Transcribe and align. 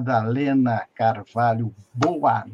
Madalena 0.00 0.88
Carvalho, 0.94 1.74
boa 1.92 2.46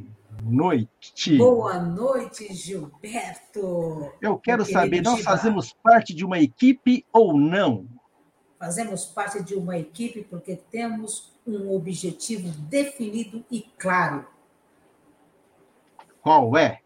noite. 0.43 1.39
Boa 1.39 1.79
noite, 1.79 2.53
Gilberto. 2.53 4.13
Eu 4.21 4.37
quero 4.37 4.65
saber, 4.65 5.01
nós 5.01 5.23
fazemos 5.23 5.73
parte 5.73 6.13
de 6.13 6.25
uma 6.25 6.41
equipe 6.41 7.07
ou 7.13 7.39
não? 7.39 7.87
Fazemos 8.59 9.05
parte 9.05 9.45
de 9.45 9.55
uma 9.55 9.79
equipe 9.79 10.25
porque 10.25 10.57
temos 10.57 11.33
um 11.47 11.73
objetivo 11.73 12.49
definido 12.69 13.45
e 13.49 13.63
claro. 13.79 14.27
Qual 16.21 16.57
é? 16.57 16.81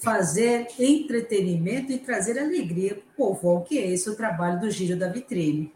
Fazer 0.00 0.66
entretenimento 0.80 1.92
e 1.92 1.98
trazer 1.98 2.40
alegria 2.40 2.96
para 2.96 3.24
o 3.24 3.36
povo, 3.36 3.62
que 3.62 3.78
é 3.78 3.86
esse 3.86 4.10
o 4.10 4.16
trabalho 4.16 4.58
do 4.58 4.68
Giro 4.68 4.98
da 4.98 5.08
Vitrine. 5.08 5.72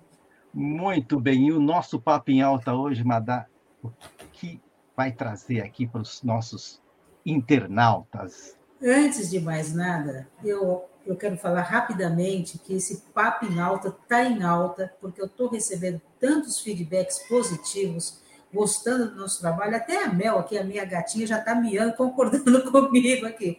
Muito 0.58 1.20
bem, 1.20 1.48
e 1.48 1.52
o 1.52 1.60
nosso 1.60 2.00
Papo 2.00 2.30
em 2.30 2.40
Alta 2.40 2.72
hoje, 2.72 3.04
Madá, 3.04 3.44
o 3.82 3.90
que 4.32 4.58
vai 4.96 5.12
trazer 5.12 5.60
aqui 5.60 5.86
para 5.86 6.00
os 6.00 6.22
nossos 6.22 6.80
internautas? 7.26 8.56
Antes 8.82 9.28
de 9.28 9.38
mais 9.38 9.74
nada, 9.74 10.26
eu, 10.42 10.86
eu 11.04 11.14
quero 11.14 11.36
falar 11.36 11.60
rapidamente 11.60 12.56
que 12.56 12.72
esse 12.72 13.02
Papo 13.12 13.44
em 13.44 13.60
Alta 13.60 13.88
está 13.88 14.24
em 14.24 14.42
alta, 14.42 14.90
porque 14.98 15.20
eu 15.20 15.26
estou 15.26 15.50
recebendo 15.50 16.00
tantos 16.18 16.58
feedbacks 16.60 17.18
positivos, 17.28 18.22
gostando 18.50 19.10
do 19.10 19.16
nosso 19.16 19.38
trabalho, 19.38 19.76
até 19.76 20.04
a 20.04 20.08
Mel, 20.10 20.38
aqui, 20.38 20.56
a 20.56 20.64
minha 20.64 20.86
gatinha, 20.86 21.26
já 21.26 21.38
está 21.38 21.54
miando, 21.54 21.92
concordando 21.98 22.72
comigo 22.72 23.26
aqui 23.26 23.58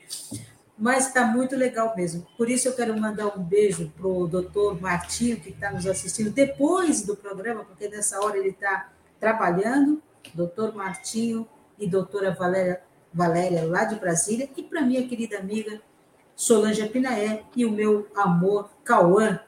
mas 0.78 1.08
está 1.08 1.26
muito 1.26 1.56
legal 1.56 1.96
mesmo. 1.96 2.26
Por 2.38 2.50
isso 2.50 2.68
eu 2.68 2.76
quero 2.76 2.98
mandar 3.00 3.28
um 3.28 3.42
beijo 3.42 3.92
para 3.98 4.08
o 4.08 4.28
doutor 4.28 4.80
Martinho, 4.80 5.40
que 5.40 5.50
está 5.50 5.72
nos 5.72 5.88
assistindo 5.88 6.30
depois 6.30 7.02
do 7.02 7.16
programa, 7.16 7.66
porque 7.66 7.88
nessa 7.90 8.24
hora 8.24 8.38
ele 8.38 8.50
está 8.50 8.92
trabalhando, 9.20 10.02
doutor 10.34 10.76
Martinho 10.76 11.48
e 11.80 11.88
doutora 11.88 12.32
Valéria, 12.32 12.82
Valéria, 13.14 13.66
lá 13.66 13.86
de 13.86 13.96
Brasília, 13.96 14.50
e 14.56 14.62
para 14.62 14.82
minha 14.82 15.08
querida 15.08 15.40
amiga 15.40 15.82
Solange 16.36 16.88
Pinaé 16.90 17.44
e 17.56 17.66
o 17.66 17.72
meu 17.72 18.08
amor 18.16 18.70
Cauã, 18.84 19.40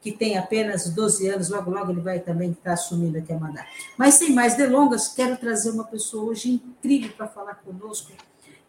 que 0.00 0.10
tem 0.10 0.38
apenas 0.38 0.88
12 0.88 1.28
anos, 1.28 1.50
logo, 1.50 1.70
logo 1.70 1.92
ele 1.92 2.00
vai 2.00 2.18
também 2.20 2.52
estar 2.52 2.72
assumindo 2.72 3.18
aqui 3.18 3.30
a 3.34 3.38
mandar. 3.38 3.68
Mas 3.98 4.14
sem 4.14 4.32
mais 4.32 4.56
delongas, 4.56 5.08
quero 5.08 5.36
trazer 5.36 5.70
uma 5.70 5.84
pessoa 5.84 6.30
hoje 6.30 6.52
incrível 6.52 7.10
para 7.14 7.28
falar 7.28 7.56
conosco, 7.56 8.10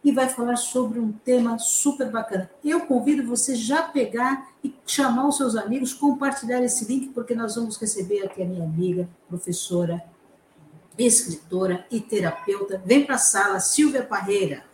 e 0.04 0.10
vai 0.10 0.28
falar 0.28 0.56
sobre 0.56 0.98
um 0.98 1.12
tema 1.12 1.58
super 1.58 2.10
bacana. 2.10 2.50
Eu 2.64 2.86
convido 2.86 3.26
você 3.26 3.54
já 3.54 3.82
pegar 3.82 4.48
e 4.62 4.74
chamar 4.86 5.28
os 5.28 5.36
seus 5.36 5.54
amigos, 5.54 5.94
compartilhar 5.94 6.62
esse 6.62 6.84
link, 6.84 7.08
porque 7.08 7.34
nós 7.34 7.54
vamos 7.54 7.76
receber 7.76 8.24
aqui 8.24 8.42
a 8.42 8.46
minha 8.46 8.64
amiga, 8.64 9.08
professora, 9.28 10.02
escritora 10.98 11.86
e 11.90 12.00
terapeuta. 12.00 12.82
Vem 12.84 13.04
para 13.04 13.14
a 13.14 13.18
sala, 13.18 13.60
Silvia 13.60 14.02
Parreira. 14.02 14.64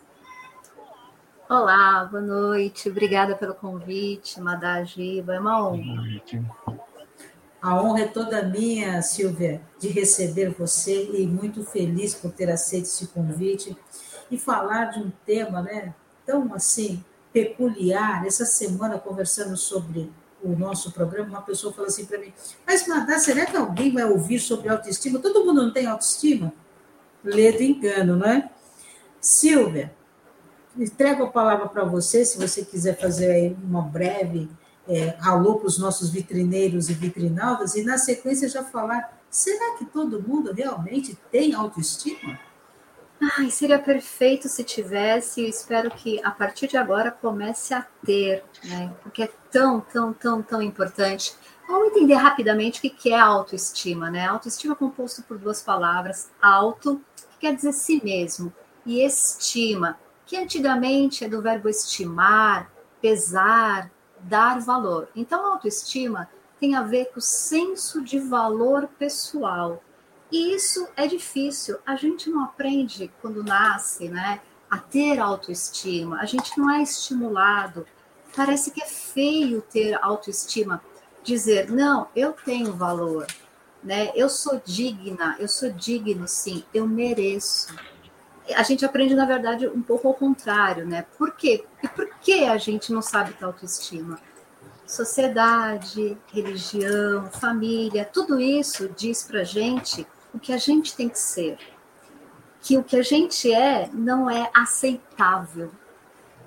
Olá, 1.48 2.04
boa 2.04 2.22
noite. 2.22 2.88
Obrigada 2.88 3.34
pelo 3.34 3.54
convite, 3.54 4.40
Madá 4.40 4.82
Giba. 4.84 5.34
É 5.34 5.40
uma 5.40 5.66
honra. 5.66 6.22
A 7.60 7.82
honra 7.82 8.02
é 8.02 8.06
toda 8.06 8.42
minha, 8.42 9.02
Silvia, 9.02 9.60
de 9.80 9.88
receber 9.88 10.50
você 10.50 11.10
e 11.12 11.26
muito 11.26 11.64
feliz 11.64 12.14
por 12.14 12.30
ter 12.30 12.50
aceito 12.50 12.84
esse 12.84 13.08
convite 13.08 13.76
e 14.30 14.38
falar 14.38 14.86
de 14.86 15.00
um 15.00 15.10
tema 15.24 15.62
né, 15.62 15.94
tão 16.26 16.52
assim 16.54 17.02
peculiar. 17.32 18.26
Essa 18.26 18.44
semana, 18.44 18.98
conversando 18.98 19.56
sobre 19.56 20.12
o 20.42 20.50
nosso 20.50 20.92
programa, 20.92 21.28
uma 21.28 21.42
pessoa 21.42 21.72
falou 21.72 21.88
assim 21.88 22.04
para 22.04 22.18
mim: 22.18 22.32
Mas, 22.66 22.86
Madá, 22.86 23.18
será 23.18 23.46
que 23.46 23.56
alguém 23.56 23.92
vai 23.92 24.04
ouvir 24.04 24.38
sobre 24.38 24.68
autoestima? 24.68 25.18
Todo 25.18 25.44
mundo 25.44 25.64
não 25.64 25.72
tem 25.72 25.86
autoestima? 25.86 26.52
Ledo 27.24 27.62
engano, 27.62 28.16
não 28.16 28.26
é? 28.26 28.50
Silvia, 29.20 29.92
entrego 30.76 31.24
a 31.24 31.30
palavra 31.30 31.68
para 31.68 31.84
você, 31.84 32.24
se 32.24 32.38
você 32.38 32.64
quiser 32.64 32.98
fazer 32.98 33.30
aí 33.30 33.56
uma 33.64 33.82
breve 33.82 34.48
é, 34.88 35.16
alô 35.20 35.56
para 35.56 35.66
os 35.66 35.78
nossos 35.78 36.08
vitrineiros 36.08 36.88
e 36.88 36.94
vitrinaldas, 36.94 37.74
e 37.74 37.82
na 37.82 37.98
sequência 37.98 38.48
já 38.48 38.64
falar: 38.64 39.20
será 39.28 39.76
que 39.76 39.84
todo 39.84 40.22
mundo 40.22 40.52
realmente 40.52 41.18
tem 41.30 41.52
autoestima? 41.54 42.38
Ai, 43.20 43.50
seria 43.50 43.80
perfeito 43.80 44.48
se 44.48 44.62
tivesse, 44.62 45.40
e 45.40 45.48
espero 45.48 45.90
que 45.90 46.22
a 46.22 46.30
partir 46.30 46.68
de 46.68 46.76
agora 46.76 47.10
comece 47.10 47.74
a 47.74 47.84
ter, 48.04 48.44
né? 48.64 48.94
Porque 49.02 49.24
é 49.24 49.30
tão, 49.50 49.80
tão, 49.80 50.12
tão, 50.12 50.40
tão 50.40 50.62
importante. 50.62 51.34
Vamos 51.66 51.88
entender 51.88 52.14
rapidamente 52.14 52.78
o 52.78 52.90
que 52.90 53.12
é 53.12 53.18
autoestima, 53.18 54.08
né? 54.08 54.26
Autoestima 54.26 54.74
é 54.74 54.76
composto 54.76 55.22
por 55.24 55.36
duas 55.36 55.60
palavras: 55.60 56.30
auto, 56.40 57.00
que 57.16 57.38
quer 57.40 57.56
dizer 57.56 57.72
si 57.72 58.00
mesmo, 58.04 58.52
e 58.86 59.04
estima, 59.04 59.98
que 60.24 60.36
antigamente 60.36 61.24
é 61.24 61.28
do 61.28 61.42
verbo 61.42 61.68
estimar, 61.68 62.70
pesar, 63.02 63.90
dar 64.20 64.60
valor. 64.60 65.08
Então, 65.16 65.44
autoestima 65.44 66.28
tem 66.60 66.76
a 66.76 66.82
ver 66.82 67.06
com 67.06 67.18
o 67.18 67.22
senso 67.22 68.00
de 68.00 68.20
valor 68.20 68.88
pessoal 68.98 69.82
e 70.30 70.54
isso 70.54 70.86
é 70.94 71.06
difícil. 71.06 71.78
A 71.86 71.96
gente 71.96 72.28
não 72.28 72.44
aprende 72.44 73.10
quando 73.20 73.42
nasce, 73.42 74.08
né? 74.08 74.40
A 74.70 74.78
ter 74.78 75.18
autoestima. 75.18 76.18
A 76.20 76.26
gente 76.26 76.58
não 76.58 76.70
é 76.70 76.82
estimulado. 76.82 77.86
Parece 78.36 78.70
que 78.70 78.82
é 78.82 78.86
feio 78.86 79.62
ter 79.62 79.98
autoestima. 80.02 80.82
Dizer, 81.22 81.70
não, 81.70 82.08
eu 82.14 82.32
tenho 82.32 82.72
valor, 82.72 83.26
né? 83.82 84.12
Eu 84.14 84.28
sou 84.28 84.60
digna, 84.64 85.36
eu 85.38 85.48
sou 85.48 85.70
digno, 85.70 86.28
sim, 86.28 86.64
eu 86.72 86.86
mereço. 86.86 87.74
A 88.54 88.62
gente 88.62 88.84
aprende, 88.84 89.14
na 89.14 89.26
verdade, 89.26 89.66
um 89.66 89.82
pouco 89.82 90.08
ao 90.08 90.14
contrário, 90.14 90.86
né? 90.86 91.04
Por 91.16 91.32
quê? 91.32 91.64
E 91.82 91.88
por 91.88 92.08
que 92.20 92.44
a 92.44 92.56
gente 92.56 92.92
não 92.92 93.02
sabe 93.02 93.32
ter 93.32 93.44
autoestima? 93.44 94.18
Sociedade, 94.86 96.16
religião, 96.32 97.30
família, 97.30 98.08
tudo 98.10 98.40
isso 98.40 98.88
diz 98.96 99.22
pra 99.22 99.44
gente 99.44 100.06
o 100.32 100.38
que 100.38 100.52
a 100.52 100.58
gente 100.58 100.94
tem 100.94 101.08
que 101.08 101.18
ser, 101.18 101.58
que 102.60 102.76
o 102.76 102.84
que 102.84 102.96
a 102.96 103.02
gente 103.02 103.52
é 103.52 103.88
não 103.92 104.28
é 104.28 104.50
aceitável. 104.54 105.70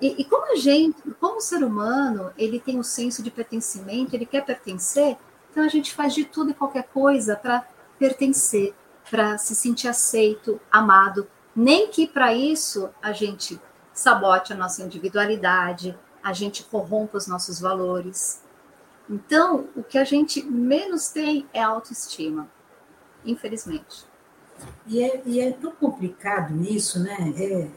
E, 0.00 0.20
e 0.20 0.24
como 0.24 0.52
a 0.52 0.56
gente, 0.56 1.00
como 1.20 1.38
o 1.38 1.40
ser 1.40 1.62
humano, 1.62 2.32
ele 2.36 2.60
tem 2.60 2.78
um 2.78 2.82
senso 2.82 3.22
de 3.22 3.30
pertencimento, 3.30 4.14
ele 4.14 4.26
quer 4.26 4.44
pertencer, 4.44 5.16
então 5.50 5.64
a 5.64 5.68
gente 5.68 5.94
faz 5.94 6.14
de 6.14 6.24
tudo 6.24 6.50
e 6.50 6.54
qualquer 6.54 6.84
coisa 6.84 7.36
para 7.36 7.66
pertencer, 7.98 8.74
para 9.10 9.38
se 9.38 9.54
sentir 9.54 9.88
aceito, 9.88 10.60
amado, 10.70 11.28
nem 11.54 11.88
que 11.88 12.06
para 12.06 12.32
isso 12.34 12.88
a 13.02 13.12
gente 13.12 13.60
sabote 13.92 14.52
a 14.52 14.56
nossa 14.56 14.82
individualidade, 14.82 15.96
a 16.22 16.32
gente 16.32 16.64
corrompa 16.64 17.18
os 17.18 17.26
nossos 17.26 17.60
valores. 17.60 18.42
Então, 19.10 19.68
o 19.76 19.82
que 19.82 19.98
a 19.98 20.04
gente 20.04 20.42
menos 20.42 21.08
tem 21.08 21.46
é 21.52 21.62
autoestima 21.62 22.48
infelizmente. 23.24 24.04
E 24.86 25.02
é, 25.02 25.22
e 25.24 25.40
é 25.40 25.52
tão 25.52 25.72
complicado 25.72 26.62
isso, 26.62 27.00
né? 27.00 27.32
É, 27.36 27.68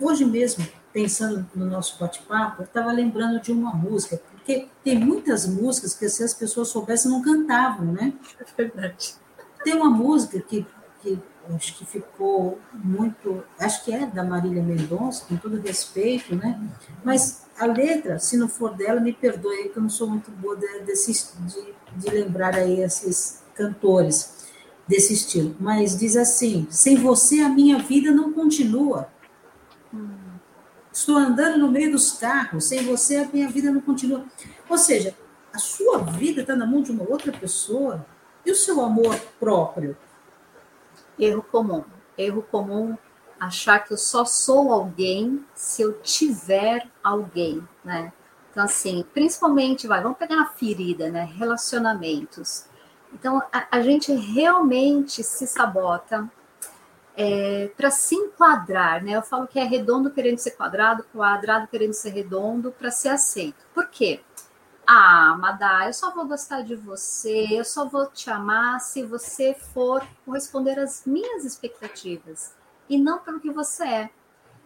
hoje 0.00 0.24
mesmo, 0.24 0.66
pensando 0.92 1.46
no 1.54 1.66
nosso 1.66 1.98
bate-papo, 1.98 2.62
eu 2.62 2.64
estava 2.64 2.92
lembrando 2.92 3.40
de 3.40 3.52
uma 3.52 3.72
música, 3.72 4.20
porque 4.32 4.68
tem 4.82 4.98
muitas 4.98 5.46
músicas 5.46 5.94
que 5.94 6.08
se 6.08 6.24
as 6.24 6.34
pessoas 6.34 6.68
soubessem 6.68 7.10
não 7.10 7.22
cantavam, 7.22 7.92
né? 7.92 8.12
É 8.40 8.44
verdade. 8.62 9.14
Tem 9.62 9.74
uma 9.74 9.90
música 9.90 10.40
que, 10.40 10.66
que 11.00 11.18
acho 11.54 11.76
que 11.78 11.84
ficou 11.84 12.58
muito, 12.72 13.42
acho 13.58 13.84
que 13.84 13.92
é 13.92 14.06
da 14.06 14.24
Marília 14.24 14.62
Mendonça, 14.62 15.24
com 15.26 15.36
todo 15.36 15.60
respeito, 15.60 16.34
né? 16.34 16.60
Mas 17.04 17.46
a 17.58 17.66
letra, 17.66 18.18
se 18.18 18.36
não 18.36 18.48
for 18.48 18.74
dela, 18.74 19.00
me 19.00 19.12
perdoe, 19.12 19.68
que 19.68 19.76
eu 19.76 19.82
não 19.82 19.90
sou 19.90 20.08
muito 20.08 20.30
boa 20.30 20.56
de, 20.56 20.66
de, 20.84 21.74
de 21.96 22.10
lembrar 22.10 22.54
aí 22.54 22.80
esses 22.80 23.42
cantores 23.60 24.48
desse 24.88 25.12
estilo, 25.12 25.54
mas 25.60 25.98
diz 25.98 26.16
assim: 26.16 26.66
sem 26.70 26.96
você 26.96 27.40
a 27.40 27.48
minha 27.48 27.78
vida 27.78 28.10
não 28.10 28.32
continua. 28.32 29.08
Estou 30.92 31.16
andando 31.16 31.58
no 31.58 31.70
meio 31.70 31.92
dos 31.92 32.12
carros, 32.12 32.64
sem 32.64 32.84
você 32.84 33.16
a 33.16 33.28
minha 33.28 33.48
vida 33.48 33.70
não 33.70 33.80
continua. 33.80 34.24
Ou 34.68 34.76
seja, 34.76 35.14
a 35.52 35.58
sua 35.58 35.98
vida 35.98 36.40
está 36.40 36.56
na 36.56 36.66
mão 36.66 36.82
de 36.82 36.90
uma 36.90 37.08
outra 37.08 37.30
pessoa 37.30 38.04
e 38.44 38.50
o 38.50 38.56
seu 38.56 38.80
amor 38.80 39.16
próprio. 39.38 39.96
Erro 41.18 41.42
comum. 41.42 41.84
Erro 42.18 42.42
comum 42.42 42.96
achar 43.38 43.78
que 43.84 43.92
eu 43.92 43.96
só 43.96 44.24
sou 44.24 44.72
alguém 44.72 45.44
se 45.54 45.80
eu 45.80 46.00
tiver 46.02 46.88
alguém, 47.02 47.62
né? 47.84 48.12
Então, 48.50 48.64
assim, 48.64 49.04
principalmente, 49.14 49.86
vai, 49.86 50.02
vamos 50.02 50.18
pegar 50.18 50.42
a 50.42 50.46
ferida, 50.46 51.08
né? 51.08 51.24
Relacionamentos. 51.36 52.64
Então, 53.12 53.42
a, 53.52 53.78
a 53.78 53.82
gente 53.82 54.12
realmente 54.12 55.22
se 55.22 55.46
sabota 55.46 56.30
é, 57.16 57.70
para 57.76 57.90
se 57.90 58.14
enquadrar, 58.14 59.02
né? 59.02 59.12
Eu 59.12 59.22
falo 59.22 59.46
que 59.46 59.58
é 59.58 59.64
redondo 59.64 60.10
querendo 60.10 60.38
ser 60.38 60.52
quadrado, 60.52 61.04
quadrado 61.12 61.66
querendo 61.66 61.92
ser 61.92 62.10
redondo 62.10 62.70
para 62.70 62.90
ser 62.90 63.08
aceito. 63.08 63.66
Por 63.74 63.88
quê? 63.88 64.20
ah, 64.92 65.36
Madá, 65.38 65.86
eu 65.86 65.92
só 65.92 66.12
vou 66.12 66.26
gostar 66.26 66.62
de 66.62 66.74
você, 66.74 67.46
eu 67.52 67.64
só 67.64 67.84
vou 67.84 68.06
te 68.08 68.28
amar 68.28 68.80
se 68.80 69.04
você 69.04 69.54
for 69.54 70.04
corresponder 70.24 70.80
às 70.80 71.06
minhas 71.06 71.44
expectativas 71.44 72.56
e 72.88 72.98
não 72.98 73.20
pelo 73.20 73.38
que 73.38 73.52
você 73.52 73.84
é. 73.84 74.10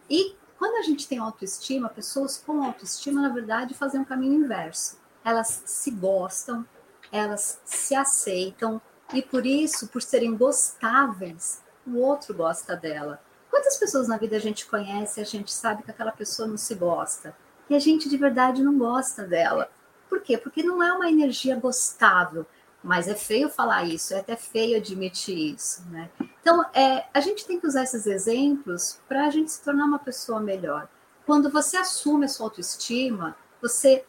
E 0.09 0.35
quando 0.57 0.77
a 0.77 0.81
gente 0.81 1.07
tem 1.07 1.19
autoestima, 1.19 1.89
pessoas 1.89 2.41
com 2.43 2.63
autoestima, 2.63 3.21
na 3.21 3.29
verdade, 3.29 3.75
fazem 3.75 4.01
um 4.01 4.05
caminho 4.05 4.43
inverso. 4.43 4.97
Elas 5.23 5.61
se 5.63 5.91
gostam, 5.91 6.65
elas 7.11 7.59
se 7.65 7.95
aceitam 7.95 8.81
e 9.13 9.21
por 9.21 9.45
isso, 9.45 9.87
por 9.87 10.01
serem 10.01 10.35
gostáveis, 10.35 11.61
o 11.85 11.97
outro 11.97 12.33
gosta 12.33 12.75
dela. 12.75 13.21
Quantas 13.49 13.77
pessoas 13.77 14.07
na 14.07 14.17
vida 14.17 14.35
a 14.35 14.39
gente 14.39 14.65
conhece 14.65 15.21
a 15.21 15.23
gente 15.23 15.53
sabe 15.53 15.83
que 15.83 15.91
aquela 15.91 16.11
pessoa 16.11 16.47
não 16.47 16.57
se 16.57 16.75
gosta? 16.75 17.35
E 17.69 17.75
a 17.75 17.79
gente 17.79 18.09
de 18.09 18.17
verdade 18.17 18.63
não 18.63 18.77
gosta 18.77 19.23
dela. 19.23 19.69
Por 20.09 20.21
quê? 20.21 20.37
Porque 20.37 20.63
não 20.63 20.83
é 20.83 20.91
uma 20.93 21.09
energia 21.09 21.55
gostável. 21.55 22.45
Mas 22.83 23.07
é 23.07 23.15
feio 23.15 23.49
falar 23.49 23.83
isso, 23.85 24.13
é 24.13 24.19
até 24.19 24.35
feio 24.35 24.77
admitir 24.77 25.55
isso, 25.55 25.83
né? 25.89 26.07
Então, 26.39 26.63
é, 26.71 27.05
a 27.11 27.19
gente 27.19 27.43
tem 27.43 27.59
que 27.59 27.65
usar 27.65 27.81
esses 27.81 28.05
exemplos 28.05 28.99
para 29.07 29.25
a 29.25 29.29
gente 29.31 29.51
se 29.51 29.63
tornar 29.63 29.85
uma 29.85 29.97
pessoa 29.97 30.39
melhor. 30.39 30.87
Quando 31.25 31.49
você 31.49 31.77
assume 31.77 32.25
a 32.25 32.27
sua 32.27 32.45
autoestima, 32.45 33.35
você 33.59 34.05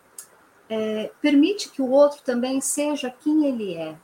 é, 0.68 1.10
permite 1.20 1.68
que 1.70 1.80
o 1.80 1.90
outro 1.90 2.22
também 2.22 2.60
seja 2.60 3.10
quem 3.10 3.46
ele 3.46 3.74
é, 3.74 3.96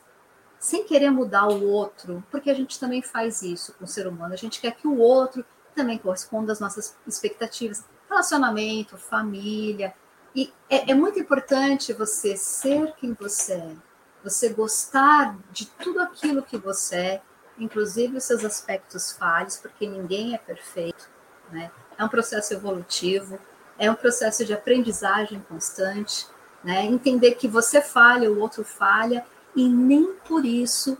sem 0.59 0.85
querer 0.85 1.11
mudar 1.11 1.49
o 1.49 1.69
outro, 1.69 2.23
porque 2.31 2.51
a 2.51 2.55
gente 2.55 2.79
também 2.79 3.03
faz 3.03 3.43
isso 3.43 3.75
com 3.75 3.85
o 3.85 3.89
ser 3.89 4.07
humano. 4.07 4.33
A 4.33 4.37
gente 4.37 4.61
quer 4.61 4.73
que 4.73 4.87
o 4.87 4.97
outro 4.99 5.45
também 5.75 5.99
corresponda 5.99 6.53
às 6.53 6.61
nossas 6.61 6.97
expectativas, 7.07 7.85
relacionamento, 8.09 8.97
família. 8.97 9.93
E 10.35 10.53
é, 10.71 10.93
é 10.93 10.95
muito 10.95 11.19
importante 11.19 11.93
você 11.93 12.37
ser 12.37 12.95
quem 12.95 13.13
você 13.13 13.55
é, 13.55 13.77
você 14.23 14.51
gostar 14.51 15.37
de 15.51 15.67
tudo 15.67 16.01
aquilo 16.01 16.43
que 16.43 16.57
você 16.57 16.97
é, 16.97 17.23
inclusive 17.59 18.17
os 18.17 18.25
seus 18.25 18.45
aspectos 18.45 19.13
falhos, 19.13 19.57
porque 19.57 19.87
ninguém 19.87 20.35
é 20.35 20.39
perfeito, 20.39 21.09
né? 21.51 21.71
É 21.99 22.05
um 22.05 22.09
processo 22.09 22.55
evolutivo, 22.55 23.39
é 23.79 23.91
um 23.91 23.95
processo 23.95 24.45
de 24.45 24.53
aprendizagem 24.53 25.41
constante, 25.49 26.27
né? 26.63 26.85
Entender 26.85 27.33
que 27.33 27.49
você 27.49 27.81
falha, 27.81 28.31
o 28.31 28.39
outro 28.39 28.65
falha, 28.65 29.25
e 29.55 29.69
nem 29.69 30.15
por 30.27 30.45
isso 30.45 30.97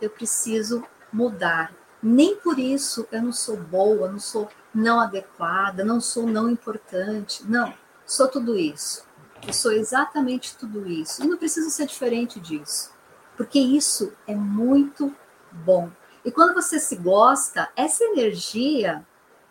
eu 0.00 0.10
preciso 0.10 0.84
mudar. 1.12 1.74
Nem 2.02 2.36
por 2.36 2.58
isso 2.58 3.08
eu 3.10 3.22
não 3.22 3.32
sou 3.32 3.56
boa, 3.56 4.08
não 4.08 4.20
sou 4.20 4.48
não 4.72 5.00
adequada, 5.00 5.84
não 5.84 6.00
sou 6.00 6.26
não 6.26 6.48
importante. 6.48 7.44
Não, 7.48 7.74
sou 8.06 8.28
tudo 8.28 8.56
isso. 8.56 9.06
Eu 9.46 9.52
sou 9.52 9.72
exatamente 9.72 10.56
tudo 10.56 10.86
isso. 10.86 11.22
E 11.22 11.26
não 11.26 11.36
preciso 11.36 11.70
ser 11.70 11.86
diferente 11.86 12.38
disso. 12.38 12.92
Porque 13.36 13.58
isso 13.58 14.12
é 14.26 14.34
muito 14.34 15.14
bom. 15.50 15.90
E 16.24 16.30
quando 16.30 16.54
você 16.54 16.78
se 16.78 16.96
gosta, 16.96 17.68
essa 17.76 18.04
energia, 18.04 19.06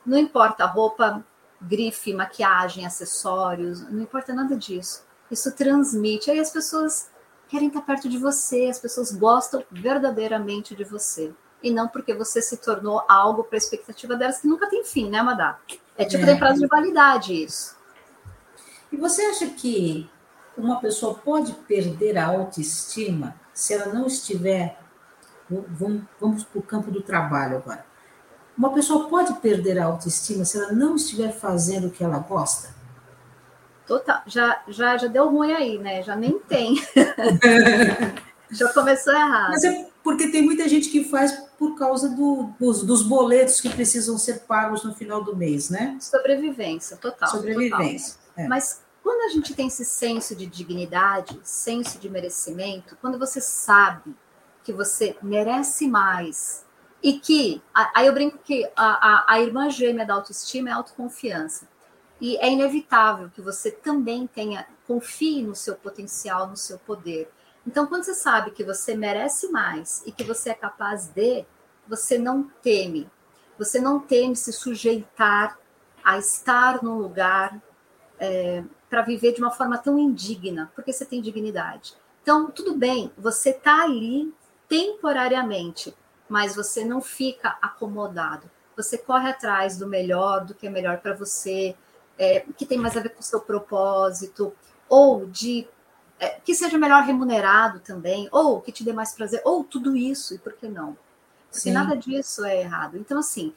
não 0.05 0.17
importa 0.17 0.65
roupa, 0.65 1.25
grife, 1.61 2.13
maquiagem, 2.13 2.85
acessórios, 2.85 3.81
não 3.89 4.01
importa 4.01 4.33
nada 4.33 4.55
disso. 4.55 5.06
Isso 5.29 5.51
transmite. 5.51 6.31
Aí 6.31 6.39
as 6.39 6.49
pessoas 6.49 7.09
querem 7.47 7.67
estar 7.67 7.81
perto 7.81 8.09
de 8.09 8.17
você, 8.17 8.67
as 8.69 8.79
pessoas 8.79 9.11
gostam 9.11 9.63
verdadeiramente 9.71 10.75
de 10.75 10.83
você. 10.83 11.33
E 11.61 11.71
não 11.71 11.87
porque 11.87 12.13
você 12.13 12.41
se 12.41 12.57
tornou 12.57 13.03
algo 13.07 13.43
para 13.43 13.57
a 13.57 13.59
expectativa 13.59 14.15
delas 14.15 14.39
que 14.39 14.47
nunca 14.47 14.69
tem 14.69 14.83
fim, 14.83 15.09
né, 15.09 15.21
Madá? 15.21 15.59
É 15.97 16.05
tipo, 16.05 16.23
é. 16.23 16.27
tem 16.27 16.37
prazo 16.37 16.59
de 16.59 16.67
validade 16.67 17.43
isso. 17.43 17.75
E 18.91 18.97
você 18.97 19.23
acha 19.23 19.47
que 19.47 20.09
uma 20.57 20.79
pessoa 20.79 21.15
pode 21.15 21.53
perder 21.53 22.17
a 22.17 22.27
autoestima 22.27 23.35
se 23.53 23.73
ela 23.73 23.93
não 23.93 24.05
estiver. 24.05 24.79
Vamos, 25.49 26.03
vamos 26.19 26.43
para 26.43 26.59
o 26.59 26.63
campo 26.63 26.91
do 26.91 27.01
trabalho 27.01 27.57
agora. 27.57 27.85
Uma 28.57 28.73
pessoa 28.73 29.07
pode 29.07 29.33
perder 29.35 29.79
a 29.79 29.85
autoestima 29.85 30.43
se 30.45 30.57
ela 30.57 30.71
não 30.71 30.95
estiver 30.95 31.31
fazendo 31.31 31.87
o 31.87 31.91
que 31.91 32.03
ela 32.03 32.19
gosta? 32.19 32.76
Total, 33.87 34.21
já, 34.27 34.61
já, 34.67 34.97
já 34.97 35.07
deu 35.07 35.29
ruim 35.29 35.53
aí, 35.53 35.79
né? 35.79 36.03
Já 36.03 36.15
nem 36.15 36.37
tem. 36.39 36.75
já 38.51 38.71
começou 38.73 39.13
errado. 39.13 39.51
Mas 39.51 39.63
é 39.63 39.89
porque 40.03 40.27
tem 40.27 40.41
muita 40.41 40.67
gente 40.67 40.89
que 40.89 41.05
faz 41.05 41.31
por 41.57 41.77
causa 41.77 42.09
do, 42.09 42.49
dos, 42.59 42.83
dos, 42.83 43.01
boletos 43.01 43.61
que 43.61 43.69
precisam 43.69 44.17
ser 44.17 44.41
pagos 44.41 44.83
no 44.83 44.93
final 44.93 45.23
do 45.23 45.35
mês, 45.35 45.69
né? 45.69 45.97
Sobrevivência, 46.01 46.97
total. 46.97 47.29
Sobrevivência. 47.29 48.15
Total. 48.15 48.45
É. 48.45 48.47
Mas 48.47 48.81
quando 49.01 49.21
a 49.21 49.33
gente 49.33 49.53
tem 49.53 49.67
esse 49.67 49.85
senso 49.85 50.35
de 50.35 50.45
dignidade, 50.45 51.39
senso 51.41 51.97
de 51.97 52.09
merecimento, 52.09 52.97
quando 52.99 53.17
você 53.17 53.39
sabe 53.39 54.13
que 54.65 54.73
você 54.73 55.15
merece 55.21 55.87
mais 55.87 56.65
e 57.01 57.13
que. 57.13 57.61
Aí 57.95 58.05
eu 58.05 58.13
brinco 58.13 58.37
que 58.39 58.69
a, 58.75 58.75
a, 58.75 59.33
a 59.33 59.41
irmã 59.41 59.69
gêmea 59.69 60.05
da 60.05 60.13
autoestima 60.13 60.69
é 60.69 60.73
a 60.73 60.75
autoconfiança. 60.75 61.67
E 62.19 62.37
é 62.37 62.51
inevitável 62.51 63.29
que 63.29 63.41
você 63.41 63.71
também 63.71 64.27
tenha, 64.27 64.67
confie 64.87 65.43
no 65.43 65.55
seu 65.55 65.75
potencial, 65.75 66.47
no 66.47 66.57
seu 66.57 66.79
poder. 66.79 67.31
Então, 67.65 67.85
quando 67.85 68.03
você 68.03 68.13
sabe 68.13 68.51
que 68.51 68.63
você 68.63 68.95
merece 68.95 69.51
mais 69.51 70.01
e 70.05 70.11
que 70.11 70.23
você 70.23 70.51
é 70.51 70.53
capaz 70.53 71.07
de, 71.07 71.45
você 71.87 72.17
não 72.17 72.43
teme. 72.61 73.09
Você 73.59 73.79
não 73.79 73.99
teme 73.99 74.35
se 74.35 74.53
sujeitar 74.53 75.59
a 76.03 76.17
estar 76.17 76.81
num 76.81 76.97
lugar 76.97 77.61
é, 78.19 78.63
para 78.89 79.01
viver 79.01 79.33
de 79.33 79.41
uma 79.41 79.51
forma 79.51 79.77
tão 79.77 79.99
indigna, 79.99 80.71
porque 80.73 80.93
você 80.93 81.05
tem 81.05 81.21
dignidade. 81.21 81.93
Então, 82.21 82.49
tudo 82.49 82.75
bem, 82.75 83.11
você 83.17 83.51
está 83.51 83.83
ali 83.83 84.33
temporariamente, 84.67 85.95
mas 86.27 86.55
você 86.55 86.83
não 86.83 87.01
fica 87.01 87.57
acomodado. 87.61 88.49
Você 88.75 88.97
corre 88.97 89.29
atrás 89.29 89.77
do 89.77 89.87
melhor, 89.87 90.45
do 90.45 90.53
que 90.53 90.67
é 90.67 90.69
melhor 90.69 90.99
para 90.99 91.13
você, 91.13 91.75
é, 92.17 92.45
que 92.57 92.65
tem 92.65 92.77
mais 92.77 92.95
a 92.97 92.99
ver 92.99 93.09
com 93.09 93.19
o 93.19 93.23
seu 93.23 93.39
propósito, 93.39 94.53
ou 94.89 95.25
de 95.25 95.67
é, 96.19 96.39
que 96.43 96.55
seja 96.55 96.77
melhor 96.77 97.03
remunerado 97.03 97.79
também, 97.79 98.27
ou 98.31 98.61
que 98.61 98.71
te 98.71 98.83
dê 98.83 98.91
mais 98.91 99.13
prazer, 99.13 99.41
ou 99.45 99.63
tudo 99.63 99.95
isso, 99.95 100.33
e 100.33 100.37
por 100.37 100.53
que 100.53 100.67
não? 100.67 100.97
Porque 101.49 101.59
sim. 101.59 101.71
nada 101.71 101.95
disso 101.95 102.43
é 102.43 102.61
errado. 102.61 102.97
Então, 102.97 103.19
assim, 103.19 103.53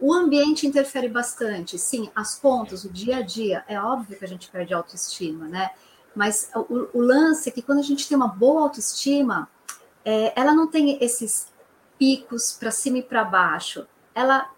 o 0.00 0.14
ambiente 0.14 0.66
interfere 0.66 1.08
bastante. 1.08 1.78
Sim, 1.78 2.10
as 2.14 2.36
contas, 2.36 2.84
o 2.84 2.88
dia 2.90 3.18
a 3.18 3.22
dia, 3.22 3.64
é 3.68 3.78
óbvio 3.80 4.16
que 4.16 4.24
a 4.24 4.28
gente 4.28 4.48
perde 4.48 4.72
autoestima, 4.72 5.46
né? 5.46 5.70
Mas 6.14 6.50
o, 6.54 6.88
o 6.94 7.00
lance 7.00 7.48
é 7.48 7.52
que 7.52 7.62
quando 7.62 7.78
a 7.78 7.82
gente 7.82 8.08
tem 8.08 8.16
uma 8.16 8.28
boa 8.28 8.62
autoestima, 8.62 9.48
é, 10.04 10.32
ela 10.38 10.54
não 10.54 10.66
tem 10.66 10.98
esses 11.02 11.48
picos 11.98 12.52
para 12.52 12.70
cima 12.70 12.98
e 12.98 13.02
para 13.02 13.22
baixo. 13.24 13.86
Ela 14.14 14.50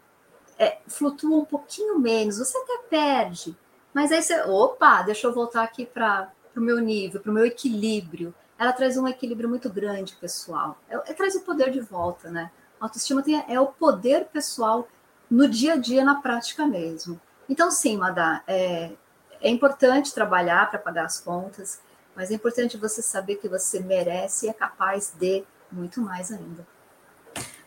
é, 0.63 0.79
flutua 0.87 1.39
um 1.39 1.45
pouquinho 1.45 1.99
menos, 1.99 2.39
você 2.39 2.57
até 2.57 2.79
perde, 2.89 3.57
mas 3.93 4.13
aí 4.13 4.23
você, 4.23 4.41
opa, 4.43 5.03
deixa 5.03 5.27
eu 5.27 5.35
voltar 5.35 5.65
aqui 5.65 5.85
para 5.85 6.31
o 6.57 6.61
meu 6.61 6.79
nível, 6.79 7.21
para 7.21 7.31
o 7.31 7.35
meu 7.35 7.45
equilíbrio. 7.45 8.33
Ela 8.57 8.73
traz 8.73 8.97
um 8.97 9.09
equilíbrio 9.09 9.49
muito 9.49 9.69
grande, 9.69 10.15
pessoal. 10.15 10.79
É, 10.89 10.95
é, 10.95 11.15
traz 11.15 11.35
o 11.35 11.41
poder 11.41 11.73
de 11.73 11.81
volta, 11.81 12.31
né? 12.31 12.51
A 12.81 12.85
autoestima 12.85 13.23
tem, 13.23 13.45
é 13.49 13.59
o 13.59 13.67
poder 13.67 14.27
pessoal 14.27 14.87
no 15.29 15.49
dia 15.49 15.75
a 15.75 15.77
dia, 15.77 16.05
na 16.05 16.21
prática 16.21 16.65
mesmo. 16.65 17.21
Então, 17.49 17.71
sim, 17.71 17.97
Madá, 17.97 18.43
é, 18.47 18.93
é 19.41 19.51
importante 19.51 20.15
trabalhar 20.15 20.71
para 20.71 20.79
pagar 20.79 21.07
as 21.07 21.21
contas, 21.21 21.81
mas 22.15 22.31
é 22.31 22.35
importante 22.35 22.77
você 22.77 23.03
saber 23.03 23.37
que 23.37 23.49
você 23.49 23.81
merece 23.81 24.47
e 24.47 24.49
é 24.49 24.53
capaz 24.53 25.13
de 25.19 25.43
muito 25.73 26.01
mais 26.01 26.31
ainda. 26.31 26.65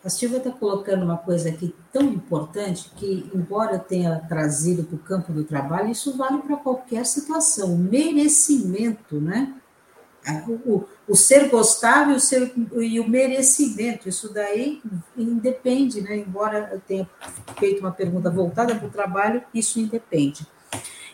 A 0.05 0.09
Silvia 0.09 0.37
está 0.37 0.51
colocando 0.51 1.03
uma 1.03 1.17
coisa 1.17 1.49
aqui 1.49 1.73
tão 1.91 2.03
importante 2.03 2.91
que, 2.95 3.27
embora 3.33 3.79
tenha 3.79 4.19
trazido 4.29 4.83
para 4.83 4.95
o 4.95 4.99
campo 4.99 5.33
do 5.33 5.43
trabalho, 5.43 5.89
isso 5.89 6.15
vale 6.15 6.43
para 6.43 6.57
qualquer 6.57 7.03
situação. 7.07 7.73
O 7.73 7.77
merecimento, 7.79 9.19
né? 9.19 9.55
O, 10.47 10.83
o 11.07 11.15
ser 11.15 11.49
gostável 11.49 12.15
o 12.15 12.19
ser, 12.19 12.53
e 12.75 12.99
o 12.99 13.09
merecimento, 13.09 14.07
isso 14.07 14.31
daí 14.31 14.79
independe, 15.17 16.01
né? 16.01 16.17
Embora 16.17 16.69
eu 16.71 16.79
tenha 16.79 17.09
feito 17.57 17.79
uma 17.79 17.91
pergunta 17.91 18.29
voltada 18.29 18.75
para 18.75 18.87
o 18.87 18.91
trabalho, 18.91 19.41
isso 19.55 19.79
independe. 19.79 20.45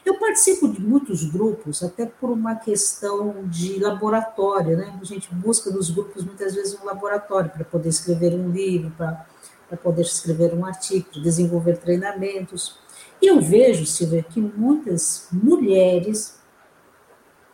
Eu 0.05 0.17
participo 0.17 0.67
de 0.67 0.81
muitos 0.81 1.23
grupos, 1.23 1.83
até 1.83 2.05
por 2.05 2.31
uma 2.31 2.55
questão 2.55 3.47
de 3.47 3.79
laboratório, 3.79 4.75
né? 4.75 4.97
A 4.99 5.05
gente 5.05 5.33
busca 5.33 5.69
nos 5.69 5.91
grupos 5.91 6.23
muitas 6.23 6.55
vezes 6.55 6.77
um 6.79 6.85
laboratório 6.85 7.51
para 7.51 7.63
poder 7.63 7.89
escrever 7.89 8.33
um 8.33 8.49
livro, 8.49 8.91
para, 8.97 9.25
para 9.69 9.77
poder 9.77 10.01
escrever 10.01 10.53
um 10.53 10.65
artigo, 10.65 11.07
desenvolver 11.21 11.77
treinamentos. 11.77 12.79
E 13.21 13.27
eu 13.27 13.39
vejo, 13.39 13.85
Silvia, 13.85 14.23
que 14.23 14.41
muitas 14.41 15.27
mulheres, 15.31 16.39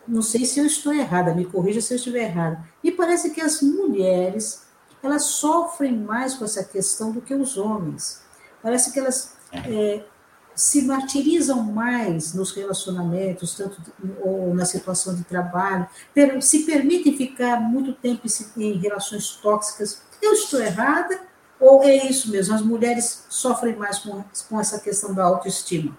não 0.08 0.22
sei 0.22 0.46
se 0.46 0.60
eu 0.60 0.66
estou 0.66 0.94
errada, 0.94 1.36
me 1.36 1.44
corrija 1.44 1.82
se 1.82 1.94
eu 1.94 1.98
estiver 1.98 2.24
errada, 2.24 2.64
me 2.82 2.92
parece 2.92 3.32
que 3.32 3.42
as 3.42 3.62
mulheres 3.62 4.66
elas 5.04 5.24
sofrem 5.24 5.96
mais 5.98 6.34
com 6.34 6.46
essa 6.46 6.64
questão 6.64 7.12
do 7.12 7.22
que 7.22 7.34
os 7.34 7.58
homens. 7.58 8.22
Parece 8.62 8.92
que 8.92 9.00
elas 9.00 9.36
é, 9.52 10.04
se 10.58 10.82
martirizam 10.82 11.62
mais 11.62 12.34
nos 12.34 12.52
relacionamentos, 12.52 13.54
tanto 13.54 13.80
ou 14.22 14.56
na 14.56 14.66
situação 14.66 15.14
de 15.14 15.24
trabalho, 15.24 15.88
se 16.42 16.66
permitem 16.66 17.16
ficar 17.16 17.62
muito 17.62 17.94
tempo 17.94 18.24
em 18.58 18.74
relações 18.74 19.36
tóxicas. 19.36 20.02
Eu 20.20 20.34
estou 20.34 20.60
errada 20.60 21.22
ou 21.60 21.84
é 21.84 21.96
isso 22.08 22.32
mesmo? 22.32 22.56
As 22.56 22.64
mulheres 22.64 23.26
sofrem 23.30 23.76
mais 23.76 24.00
com, 24.00 24.24
com 24.50 24.60
essa 24.60 24.80
questão 24.80 25.14
da 25.14 25.24
autoestima? 25.26 25.96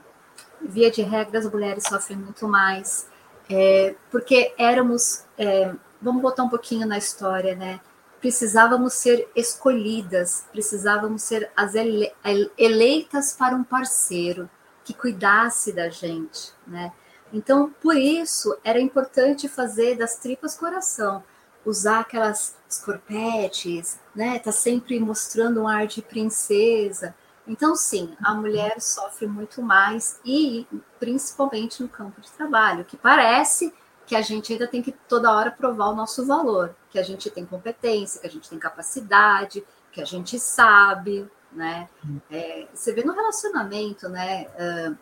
Via 0.60 0.90
de 0.90 1.02
regra, 1.02 1.38
as 1.38 1.48
mulheres 1.48 1.84
sofrem 1.84 2.18
muito 2.18 2.48
mais, 2.48 3.06
é, 3.48 3.94
porque 4.10 4.52
éramos, 4.58 5.22
é, 5.38 5.72
vamos 6.02 6.20
voltar 6.20 6.42
um 6.42 6.48
pouquinho 6.48 6.84
na 6.84 6.98
história, 6.98 7.54
né? 7.54 7.78
Precisávamos 8.20 8.94
ser 8.94 9.28
escolhidas, 9.34 10.44
precisávamos 10.52 11.22
ser 11.22 11.50
as 11.56 11.74
ele, 11.74 12.12
eleitas 12.56 13.32
para 13.32 13.54
um 13.54 13.64
parceiro 13.64 14.48
que 14.84 14.94
cuidasse 14.94 15.72
da 15.72 15.88
gente, 15.88 16.52
né? 16.66 16.92
Então, 17.32 17.70
por 17.80 17.96
isso, 17.96 18.56
era 18.64 18.80
importante 18.80 19.48
fazer 19.48 19.96
das 19.96 20.16
tripas 20.16 20.56
coração, 20.56 21.22
usar 21.64 22.00
aquelas 22.00 22.56
escorpetes, 22.68 23.98
né? 24.14 24.38
Tá 24.38 24.50
sempre 24.50 24.98
mostrando 24.98 25.62
um 25.62 25.68
ar 25.68 25.86
de 25.86 26.00
princesa. 26.00 27.14
Então, 27.46 27.76
sim, 27.76 28.14
a 28.22 28.34
mulher 28.34 28.80
sofre 28.80 29.26
muito 29.26 29.62
mais 29.62 30.20
e 30.24 30.66
principalmente 30.98 31.82
no 31.82 31.88
campo 31.88 32.20
de 32.20 32.30
trabalho, 32.30 32.84
que 32.84 32.96
parece 32.96 33.72
que 34.08 34.16
a 34.16 34.22
gente 34.22 34.54
ainda 34.54 34.66
tem 34.66 34.80
que 34.80 34.90
toda 34.90 35.30
hora 35.30 35.50
provar 35.50 35.88
o 35.88 35.94
nosso 35.94 36.24
valor, 36.24 36.74
que 36.88 36.98
a 36.98 37.02
gente 37.02 37.28
tem 37.30 37.44
competência, 37.44 38.18
que 38.18 38.26
a 38.26 38.30
gente 38.30 38.48
tem 38.48 38.58
capacidade, 38.58 39.62
que 39.92 40.00
a 40.00 40.04
gente 40.06 40.40
sabe, 40.40 41.30
né? 41.52 41.90
É, 42.30 42.66
você 42.72 42.90
vê 42.94 43.04
no 43.04 43.12
relacionamento, 43.12 44.08
né? 44.08 44.46
Uh, 44.58 44.92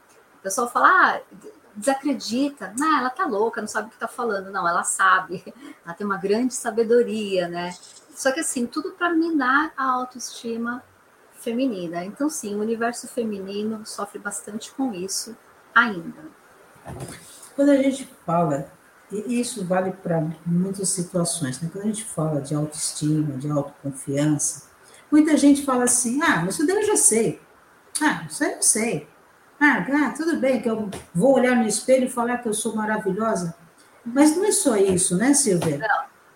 o 0.40 0.42
pessoal 0.42 0.68
fala, 0.68 0.88
ah, 0.88 1.20
desacredita, 1.76 2.74
ah, 2.82 2.98
ela 2.98 3.10
tá 3.10 3.26
louca, 3.26 3.60
não 3.60 3.68
sabe 3.68 3.86
o 3.86 3.90
que 3.92 3.96
tá 3.96 4.08
falando. 4.08 4.50
Não, 4.50 4.66
ela 4.66 4.82
sabe, 4.82 5.44
ela 5.86 5.94
tem 5.94 6.04
uma 6.04 6.18
grande 6.18 6.54
sabedoria, 6.54 7.46
né? 7.46 7.72
Só 8.12 8.32
que 8.32 8.40
assim, 8.40 8.66
tudo 8.66 8.90
para 8.90 9.10
minar 9.10 9.72
a 9.76 9.84
autoestima 9.84 10.82
feminina. 11.34 12.04
Então, 12.04 12.28
sim, 12.28 12.56
o 12.56 12.60
universo 12.60 13.06
feminino 13.06 13.86
sofre 13.86 14.18
bastante 14.18 14.74
com 14.74 14.92
isso 14.92 15.36
ainda. 15.72 16.24
Quando 17.54 17.70
a 17.70 17.76
gente 17.76 18.04
fala 18.26 18.74
e 19.10 19.40
isso 19.40 19.64
vale 19.64 19.92
para 19.92 20.20
muitas 20.44 20.88
situações. 20.88 21.60
Né? 21.60 21.68
Quando 21.72 21.84
a 21.84 21.86
gente 21.88 22.04
fala 22.04 22.40
de 22.40 22.54
autoestima, 22.54 23.36
de 23.36 23.50
autoconfiança, 23.50 24.68
muita 25.10 25.36
gente 25.36 25.64
fala 25.64 25.84
assim: 25.84 26.20
ah, 26.22 26.42
mas 26.44 26.54
isso 26.54 26.66
daí 26.66 26.76
eu 26.76 26.86
já 26.86 26.96
sei. 26.96 27.40
Ah, 28.02 28.24
isso 28.28 28.44
aí 28.44 28.52
eu 28.52 28.62
sei. 28.62 29.08
Ah, 29.60 29.86
ah, 29.90 30.14
tudo 30.14 30.36
bem 30.36 30.60
que 30.60 30.68
eu 30.68 30.90
vou 31.14 31.34
olhar 31.34 31.56
no 31.56 31.66
espelho 31.66 32.06
e 32.06 32.10
falar 32.10 32.38
que 32.38 32.48
eu 32.48 32.54
sou 32.54 32.76
maravilhosa. 32.76 33.54
Mas 34.04 34.36
não 34.36 34.44
é 34.44 34.52
só 34.52 34.76
isso, 34.76 35.16
né, 35.16 35.32
Silvia? 35.34 35.78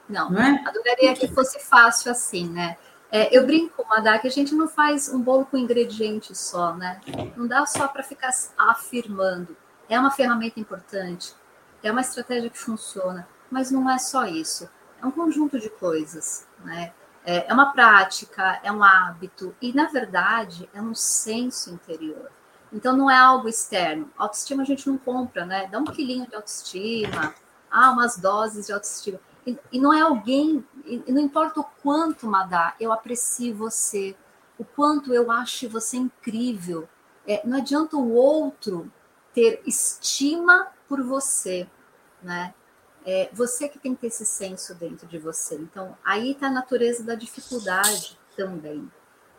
Não, 0.08 0.28
não. 0.28 0.30
não 0.30 0.40
é? 0.40 0.64
Adoraria 0.66 1.14
que 1.14 1.28
fosse 1.28 1.60
fácil 1.60 2.10
assim, 2.10 2.48
né? 2.48 2.76
É, 3.12 3.36
eu 3.36 3.44
brinco, 3.44 3.84
Madá, 3.88 4.18
que 4.18 4.28
a 4.28 4.30
gente 4.30 4.54
não 4.54 4.68
faz 4.68 5.08
um 5.08 5.20
bolo 5.20 5.44
com 5.44 5.56
ingredientes 5.56 6.38
só, 6.38 6.74
né? 6.74 7.00
Não 7.36 7.46
dá 7.46 7.66
só 7.66 7.88
para 7.88 8.02
ficar 8.02 8.30
afirmando. 8.56 9.56
É 9.88 9.98
uma 9.98 10.12
ferramenta 10.12 10.60
importante, 10.60 11.34
é 11.82 11.90
uma 11.90 12.00
estratégia 12.00 12.50
que 12.50 12.58
funciona, 12.58 13.26
mas 13.50 13.70
não 13.70 13.88
é 13.90 13.98
só 13.98 14.26
isso. 14.26 14.68
É 15.02 15.06
um 15.06 15.10
conjunto 15.10 15.58
de 15.58 15.70
coisas, 15.70 16.46
né? 16.64 16.92
É, 17.24 17.50
é 17.50 17.52
uma 17.52 17.72
prática, 17.72 18.60
é 18.62 18.72
um 18.72 18.82
hábito 18.82 19.54
e, 19.60 19.72
na 19.72 19.86
verdade, 19.86 20.68
é 20.72 20.80
um 20.80 20.94
senso 20.94 21.70
interior. 21.70 22.30
Então, 22.72 22.96
não 22.96 23.10
é 23.10 23.16
algo 23.16 23.48
externo. 23.48 24.10
Autoestima 24.16 24.62
a 24.62 24.66
gente 24.66 24.88
não 24.88 24.96
compra, 24.96 25.44
né? 25.44 25.66
Dá 25.66 25.78
um 25.78 25.84
quilinho 25.84 26.26
de 26.26 26.34
autoestima, 26.34 27.34
ah, 27.70 27.90
umas 27.90 28.16
doses 28.16 28.66
de 28.66 28.72
autoestima. 28.72 29.20
E, 29.46 29.58
e 29.72 29.80
não 29.80 29.92
é 29.92 30.00
alguém, 30.00 30.64
e 30.84 31.12
não 31.12 31.20
importa 31.20 31.60
o 31.60 31.64
quanto, 31.82 32.26
Madá, 32.26 32.74
eu 32.78 32.92
aprecio 32.92 33.54
você, 33.54 34.16
o 34.58 34.64
quanto 34.64 35.12
eu 35.12 35.30
acho 35.30 35.68
você 35.68 35.96
incrível. 35.96 36.88
É, 37.26 37.40
não 37.46 37.58
adianta 37.58 37.96
o 37.96 38.12
outro 38.12 38.90
ter 39.34 39.62
estima 39.66 40.68
por 40.88 41.02
você, 41.02 41.68
né? 42.22 42.54
É 43.04 43.30
você 43.32 43.68
que 43.68 43.78
tem 43.78 43.94
que 43.94 44.02
ter 44.02 44.06
esse 44.08 44.26
senso 44.26 44.74
dentro 44.74 45.06
de 45.06 45.18
você. 45.18 45.54
Então, 45.54 45.96
aí 46.04 46.32
está 46.32 46.48
a 46.48 46.50
natureza 46.50 47.02
da 47.02 47.14
dificuldade 47.14 48.18
também, 48.36 48.90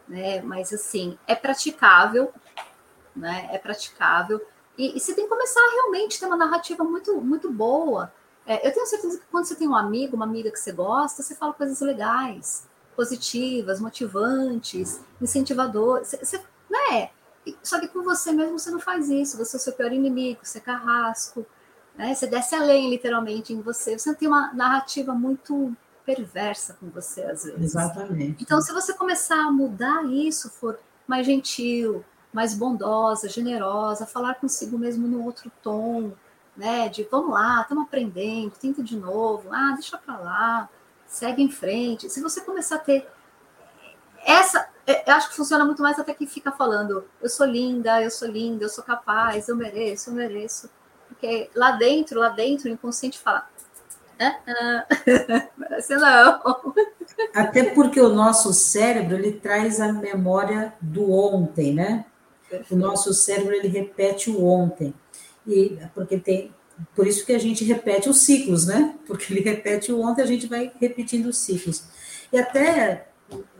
né? 0.07 0.41
Mas 0.41 0.74
assim, 0.74 1.17
é 1.27 1.36
praticável, 1.36 2.33
né? 3.15 3.50
É 3.51 3.57
praticável. 3.57 4.41
E, 4.77 4.98
e 4.98 5.00
você 5.00 5.13
tem 5.13 5.25
que 5.25 5.29
começar 5.29 5.60
a 5.60 5.71
realmente 5.74 6.19
ter 6.19 6.25
uma 6.25 6.38
narrativa 6.38 6.83
muito, 6.83 7.21
muito 7.21 7.51
boa. 7.51 8.12
É, 8.45 8.67
eu 8.67 8.74
tenho 8.74 8.88
certeza 8.88 9.19
que 9.19 9.25
quando 9.27 9.45
você 9.45 9.55
tem 9.55 9.67
um 9.67 9.75
amigo, 9.75 10.15
uma 10.15 10.25
amiga 10.25 10.50
que 10.50 10.60
você 10.60 10.71
gosta, 10.71 11.21
você 11.21 11.36
fala 11.36 11.53
coisas 11.53 11.79
legais, 11.81 12.67
positivas, 12.95 13.79
motivantes, 13.79 15.01
incentivadoras. 15.21 16.07
Você, 16.07 16.17
você, 16.17 16.43
né? 16.69 17.12
Só 17.63 17.79
que 17.79 17.88
com 17.88 18.03
você 18.03 18.31
mesmo 18.31 18.60
você 18.60 18.69
não 18.69 18.79
faz 18.79 19.10
isso, 19.10 19.38
você 19.38 19.55
é 19.55 19.60
o 19.60 19.62
seu 19.62 19.74
pior 19.74 19.91
inimigo, 19.91 20.39
você 20.43 20.60
é 20.60 20.62
carrasco, 20.62 21.45
né? 21.95 22.13
você 22.13 22.27
desce 22.27 22.55
além 22.55 22.89
literalmente 22.89 23.53
em 23.53 23.62
você. 23.62 23.98
Você 23.98 24.13
tem 24.15 24.27
uma 24.27 24.53
narrativa 24.53 25.13
muito 25.13 25.75
perversa 26.05 26.75
com 26.79 26.89
você 26.89 27.24
às 27.24 27.43
vezes. 27.43 27.62
Exatamente. 27.62 28.43
Então, 28.43 28.62
se 28.62 28.71
você 28.71 28.93
começar 28.93 29.45
a 29.45 29.51
mudar 29.51 30.05
isso, 30.05 30.50
for 30.50 30.79
mais 31.07 31.25
gentil, 31.25 32.03
mais 32.31 32.53
bondosa, 32.53 33.27
generosa, 33.27 34.05
falar 34.05 34.36
consigo 34.36 34.77
mesmo 34.77 35.07
no 35.07 35.24
outro 35.24 35.51
tom, 35.62 36.13
né? 36.55 36.89
De 36.89 37.03
vamos 37.03 37.31
lá, 37.31 37.62
estamos 37.62 37.83
aprendendo, 37.83 38.51
tenta 38.51 38.83
de 38.83 38.95
novo, 38.95 39.50
ah, 39.51 39.71
deixa 39.74 39.98
para 39.98 40.17
lá, 40.17 40.69
segue 41.07 41.41
em 41.41 41.50
frente. 41.50 42.10
Se 42.10 42.21
você 42.21 42.41
começar 42.41 42.75
a 42.75 42.79
ter 42.79 43.07
essa 44.25 44.70
eu 45.05 45.13
acho 45.13 45.29
que 45.29 45.36
funciona 45.36 45.65
muito 45.65 45.81
mais 45.81 46.00
até 46.00 46.13
que 46.13 46.25
fica 46.25 46.51
falando 46.51 47.03
eu 47.21 47.29
sou 47.29 47.45
linda, 47.45 48.01
eu 48.01 48.12
sou 48.12 48.27
linda, 48.27 48.65
eu 48.65 48.69
sou 48.69 48.83
capaz, 48.83 49.48
eu 49.48 49.55
mereço, 49.55 50.10
eu 50.10 50.13
mereço. 50.13 50.69
Porque 51.07 51.50
lá 51.55 51.71
dentro, 51.71 52.19
lá 52.19 52.29
dentro, 52.29 52.69
o 52.69 52.74
inconsciente 52.74 53.19
fala, 53.19 53.48
ah, 54.19 54.39
ah, 54.48 54.86
merece 55.57 55.95
não. 55.95 56.41
Até 57.33 57.63
porque 57.63 58.00
o 58.00 58.10
nosso 58.10 58.53
cérebro, 58.53 59.15
ele 59.15 59.33
traz 59.33 59.79
a 59.79 59.91
memória 59.91 60.74
do 60.81 61.12
ontem, 61.12 61.74
né? 61.74 62.05
Perfeito. 62.50 62.75
O 62.75 62.77
nosso 62.77 63.13
cérebro, 63.13 63.53
ele 63.53 63.67
repete 63.67 64.29
o 64.29 64.45
ontem. 64.45 64.93
E 65.45 65.77
porque 65.93 66.17
tem, 66.17 66.53
por 66.95 67.07
isso 67.07 67.25
que 67.25 67.33
a 67.33 67.39
gente 67.39 67.63
repete 67.63 68.10
os 68.10 68.21
ciclos, 68.21 68.65
né? 68.65 68.95
Porque 69.05 69.31
ele 69.33 69.41
repete 69.41 69.91
o 69.91 70.01
ontem, 70.01 70.21
a 70.21 70.27
gente 70.27 70.48
vai 70.48 70.71
repetindo 70.79 71.27
os 71.27 71.38
ciclos. 71.38 71.86
E 72.31 72.39
até 72.39 73.10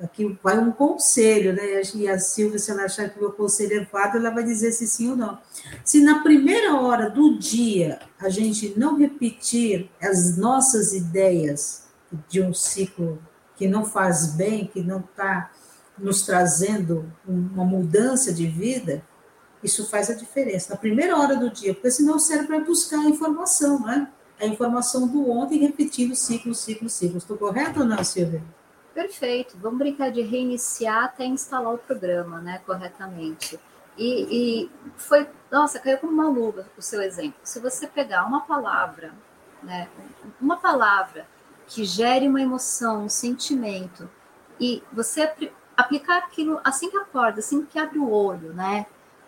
aqui 0.02 0.38
vai 0.44 0.58
um 0.58 0.72
conselho, 0.72 1.54
né? 1.54 1.82
E 1.96 2.08
a 2.08 2.20
Silvia, 2.20 2.60
se 2.60 2.72
ela 2.72 2.84
achar 2.84 3.10
que 3.10 3.18
o 3.18 3.22
meu 3.22 3.32
conselho 3.32 3.82
é 3.82 3.86
válido, 3.86 4.18
ela 4.18 4.30
vai 4.30 4.44
dizer 4.44 4.72
se 4.72 4.88
sim 4.88 5.10
ou 5.10 5.16
não. 5.16 5.40
Se 5.84 6.02
na 6.02 6.22
primeira 6.22 6.76
hora 6.76 7.10
do 7.10 7.38
dia 7.38 8.00
a 8.20 8.30
gente 8.30 8.74
não 8.78 8.98
repetir 8.98 9.90
as 10.02 10.38
nossas 10.38 10.94
ideias 10.94 11.86
de 12.28 12.42
um 12.42 12.54
ciclo 12.54 13.22
que 13.56 13.68
não 13.68 13.86
faz 13.86 14.34
bem, 14.36 14.66
que 14.66 14.82
não 14.82 15.00
está 15.00 15.52
nos 15.98 16.24
trazendo 16.24 17.12
uma 17.28 17.64
mudança 17.64 18.34
de 18.34 18.48
vida, 18.48 19.04
isso 19.64 19.88
faz 19.88 20.10
a 20.10 20.16
diferença. 20.16 20.72
Na 20.72 20.78
primeira 20.78 21.18
hora 21.18 21.38
do 21.38 21.50
dia, 21.50 21.74
porque 21.74 21.92
senão 21.92 22.16
o 22.16 22.20
cérebro 22.20 22.50
vai 22.50 22.64
buscar 22.64 23.00
a 23.00 23.06
informação, 23.06 23.80
né? 23.82 24.08
A 24.40 24.48
informação 24.48 25.08
do 25.08 25.30
ontem 25.30 25.60
repetindo 25.60 26.16
ciclo, 26.16 26.56
ciclo, 26.56 26.90
ciclo. 26.90 27.20
Estou 27.20 27.38
correto 27.38 27.82
ou 27.82 27.86
não, 27.86 28.04
Silvia? 28.04 28.42
Perfeito. 28.94 29.58
Vamos 29.58 29.80
brincar 29.80 30.12
de 30.12 30.22
reiniciar 30.22 31.06
até 31.06 31.26
instalar 31.26 31.74
o 31.74 31.78
programa, 31.78 32.40
né, 32.40 32.62
corretamente. 32.66 33.60
E, 33.98 34.64
e 34.66 34.72
foi, 34.98 35.28
nossa, 35.50 35.80
caiu 35.80 35.98
como 35.98 36.14
uma 36.14 36.30
luva 36.30 36.66
o 36.78 36.82
seu 36.82 37.02
exemplo. 37.02 37.40
Se 37.44 37.60
você 37.60 37.88
pegar 37.88 38.26
uma 38.26 38.42
palavra, 38.42 39.14
né, 39.64 39.88
uma 40.40 40.58
palavra 40.58 41.28
que 41.68 41.86
gere 41.86 42.28
uma 42.28 42.42
emoção, 42.42 43.06
um 43.06 43.10
sentimento, 43.10 44.10
e 44.60 44.84
você 44.92 45.32
aplicar 45.76 46.18
aquilo 46.18 46.60
assim 46.64 46.90
que 46.90 46.98
acorda, 46.98 47.40
assim 47.40 47.66
que 47.66 47.80
abre 47.80 47.98
o 47.98 48.12
olho, 48.12 48.54
né? 48.54 48.86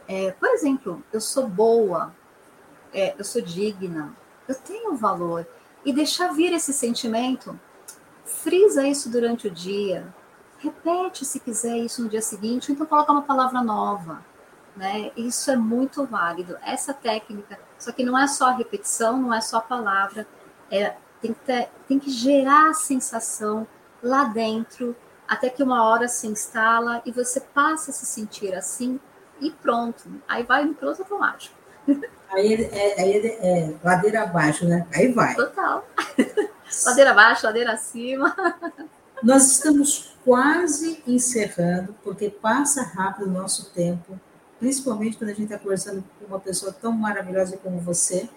É, 0.07 0.31
por 0.31 0.49
exemplo, 0.49 1.01
eu 1.11 1.21
sou 1.21 1.47
boa, 1.47 2.13
é, 2.93 3.15
eu 3.17 3.23
sou 3.23 3.41
digna, 3.41 4.13
eu 4.47 4.55
tenho 4.55 4.95
valor, 4.95 5.47
e 5.85 5.93
deixar 5.93 6.33
vir 6.33 6.53
esse 6.53 6.73
sentimento 6.73 7.57
frisa 8.25 8.87
isso 8.87 9.09
durante 9.09 9.47
o 9.47 9.51
dia, 9.51 10.13
repete 10.57 11.25
se 11.25 11.39
quiser 11.39 11.77
isso 11.77 12.01
no 12.01 12.09
dia 12.09 12.21
seguinte, 12.21 12.71
então 12.71 12.85
coloca 12.85 13.11
uma 13.11 13.21
palavra 13.21 13.61
nova. 13.61 14.23
Né? 14.75 15.11
Isso 15.15 15.51
é 15.51 15.55
muito 15.55 16.05
válido. 16.05 16.57
Essa 16.63 16.93
técnica, 16.93 17.59
só 17.77 17.91
que 17.91 18.03
não 18.03 18.17
é 18.17 18.27
só 18.27 18.47
a 18.47 18.53
repetição, 18.53 19.21
não 19.21 19.33
é 19.33 19.41
só 19.41 19.57
a 19.57 19.61
palavra, 19.61 20.25
é, 20.71 20.95
tem, 21.21 21.33
que 21.33 21.39
ter, 21.41 21.69
tem 21.87 21.99
que 21.99 22.09
gerar 22.09 22.69
a 22.69 22.73
sensação 22.73 23.67
lá 24.01 24.23
dentro, 24.25 24.95
até 25.27 25.49
que 25.49 25.61
uma 25.61 25.83
hora 25.83 26.07
se 26.07 26.27
instala 26.27 27.01
e 27.05 27.11
você 27.11 27.39
passa 27.39 27.91
a 27.91 27.93
se 27.93 28.05
sentir 28.05 28.53
assim, 28.55 28.99
e 29.39 29.51
pronto. 29.51 30.03
Aí 30.27 30.43
vai 30.43 30.65
no 30.65 30.73
piloto 30.73 31.01
automático. 31.01 31.55
Aí 32.31 32.53
é, 32.53 33.01
aí 33.01 33.13
é, 33.17 33.59
é 33.69 33.75
ladeira 33.83 34.23
abaixo, 34.23 34.65
né? 34.65 34.87
Aí 34.93 35.11
vai. 35.11 35.35
Total. 35.35 35.85
ladeira 36.85 37.11
abaixo, 37.11 37.45
ladeira 37.45 37.73
acima. 37.73 38.35
Nós 39.23 39.51
estamos 39.51 40.13
quase 40.25 41.01
encerrando, 41.07 41.95
porque 42.03 42.29
passa 42.29 42.83
rápido 42.83 43.27
o 43.27 43.31
nosso 43.31 43.71
tempo, 43.71 44.19
principalmente 44.59 45.17
quando 45.17 45.29
a 45.29 45.33
gente 45.33 45.45
está 45.45 45.59
conversando 45.59 46.03
com 46.19 46.25
uma 46.25 46.39
pessoa 46.39 46.73
tão 46.73 46.91
maravilhosa 46.91 47.57
como 47.57 47.79
você. 47.79 48.29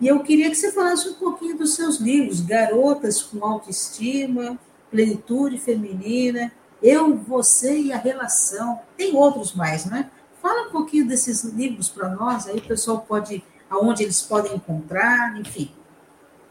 E 0.00 0.06
eu 0.06 0.20
queria 0.20 0.48
que 0.48 0.54
você 0.54 0.70
falasse 0.70 1.08
um 1.08 1.14
pouquinho 1.14 1.58
dos 1.58 1.74
seus 1.74 1.96
livros, 1.96 2.40
Garotas 2.40 3.22
com 3.22 3.44
Autoestima, 3.44 4.58
Plenitude 4.90 5.58
Feminina, 5.58 6.52
Eu, 6.82 7.16
Você 7.16 7.78
e 7.78 7.92
a 7.92 7.98
Relação. 7.98 8.80
Tem 8.96 9.14
outros 9.14 9.54
mais, 9.54 9.84
né? 9.84 10.10
Fala 10.40 10.68
um 10.68 10.70
pouquinho 10.70 11.06
desses 11.06 11.42
livros 11.42 11.88
para 11.88 12.08
nós, 12.08 12.46
aí 12.46 12.58
o 12.58 12.62
pessoal 12.62 13.04
pode, 13.06 13.44
aonde 13.68 14.04
eles 14.04 14.22
podem 14.22 14.54
encontrar, 14.54 15.38
enfim. 15.38 15.70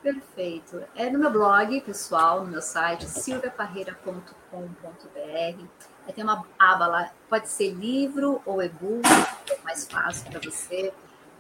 Perfeito. 0.07 0.81
É 0.95 1.09
no 1.09 1.19
meu 1.19 1.29
blog, 1.29 1.81
pessoal, 1.81 2.45
no 2.45 2.51
meu 2.51 2.61
site, 2.61 3.09
silviaparreira.com.br. 3.09 5.65
Tem 6.15 6.23
uma 6.23 6.45
aba 6.57 6.87
lá, 6.87 7.11
pode 7.29 7.49
ser 7.49 7.71
livro 7.71 8.41
ou 8.45 8.63
e-book, 8.63 9.05
é 9.51 9.57
mais 9.65 9.85
fácil 9.85 10.31
para 10.31 10.39
você. 10.39 10.93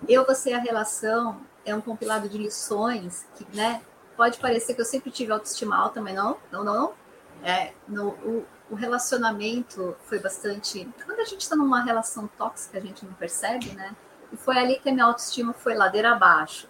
Eu, 0.05 0.25
você 0.25 0.51
a 0.51 0.59
relação 0.59 1.39
é 1.63 1.73
um 1.73 1.79
compilado 1.79 2.27
de 2.27 2.37
lições 2.37 3.25
que, 3.35 3.47
né, 3.55 3.81
pode 4.17 4.37
parecer 4.37 4.73
que 4.73 4.81
eu 4.81 4.85
sempre 4.85 5.11
tive 5.11 5.31
autoestima 5.31 5.77
alta, 5.77 6.01
mas 6.01 6.13
não, 6.13 6.35
não, 6.51 6.65
não. 6.65 6.93
É, 7.41 7.71
no, 7.87 8.09
o, 8.09 8.45
o 8.69 8.75
relacionamento 8.75 9.95
foi 10.03 10.19
bastante. 10.19 10.85
Quando 11.05 11.21
a 11.21 11.25
gente 11.25 11.39
está 11.39 11.55
numa 11.55 11.81
relação 11.81 12.27
tóxica, 12.37 12.79
a 12.79 12.81
gente 12.81 13.05
não 13.05 13.13
percebe, 13.13 13.71
né? 13.71 13.95
E 14.29 14.35
foi 14.35 14.57
ali 14.57 14.77
que 14.77 14.89
a 14.89 14.91
minha 14.91 15.05
autoestima 15.05 15.53
foi 15.53 15.73
ladeira 15.73 16.11
abaixo. 16.11 16.67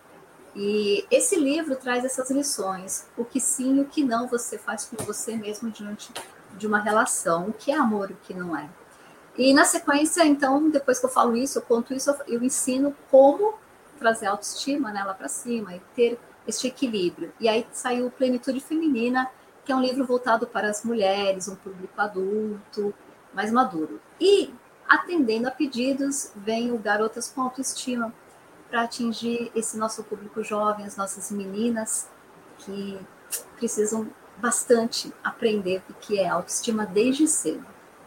E 0.58 1.06
esse 1.12 1.36
livro 1.36 1.76
traz 1.76 2.04
essas 2.04 2.32
lições: 2.32 3.08
o 3.16 3.24
que 3.24 3.40
sim 3.40 3.78
e 3.78 3.82
o 3.82 3.86
que 3.86 4.04
não 4.04 4.28
você 4.28 4.58
faz 4.58 4.86
com 4.86 4.98
você 5.06 5.38
mesmo 5.38 5.70
diante 5.70 6.12
de 6.58 6.66
uma 6.66 6.80
relação, 6.80 7.50
o 7.50 7.54
que 7.54 7.72
é 7.72 7.76
amor 7.76 8.10
e 8.10 8.14
o 8.14 8.18
que 8.24 8.34
não 8.34 8.58
é. 8.58 8.68
E 9.38 9.54
na 9.54 9.64
sequência, 9.66 10.26
então, 10.26 10.68
depois 10.68 10.98
que 11.00 11.06
eu 11.06 11.10
falo 11.12 11.38
isso, 11.38 11.60
eu 11.60 11.62
conto 11.62 11.94
isso, 11.94 12.14
eu 12.28 12.44
ensino 12.44 12.96
como 13.12 13.54
trazer 14.00 14.26
autoestima 14.26 14.92
né, 14.92 15.04
lá 15.04 15.14
para 15.14 15.28
cima 15.28 15.76
e 15.76 15.82
ter 15.96 16.20
este 16.48 16.68
equilíbrio. 16.68 17.32
E 17.40 17.48
aí 17.48 17.68
saiu 17.72 18.10
Plenitude 18.10 18.60
Feminina, 18.60 19.30
que 19.64 19.72
é 19.72 19.76
um 19.76 19.82
livro 19.82 20.06
voltado 20.06 20.48
para 20.48 20.70
as 20.70 20.84
mulheres, 20.84 21.48
um 21.48 21.56
público 21.56 21.94
adulto, 22.02 22.96
mais 23.32 23.52
maduro. 23.52 24.02
E, 24.20 24.52
atendendo 24.90 25.48
a 25.48 25.52
pedidos, 25.52 26.32
vem 26.36 26.72
o 26.72 26.80
Garotas 26.80 27.30
com 27.30 27.42
Autoestima, 27.42 28.12
para 28.70 28.84
atingir 28.84 29.52
esse 29.56 29.78
nosso 29.78 30.04
público 30.04 30.44
jovem, 30.44 30.86
as 30.86 30.98
nossas 30.98 31.32
meninas, 31.32 32.10
que 32.60 33.00
precisam 33.58 34.08
bastante 34.38 35.14
aprender 35.24 35.82
o 35.90 35.94
que 35.94 36.20
é 36.20 36.28
autoestima 36.28 36.86
desde 36.86 37.28
cedo, 37.28 37.66